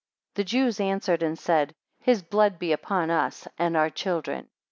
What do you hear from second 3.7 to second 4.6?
our children.